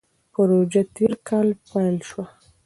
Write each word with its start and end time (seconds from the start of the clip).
پروژه 0.33 0.81
تېر 0.95 1.13
کال 1.27 1.47
پیل 1.67 1.97
شوه. 2.09 2.25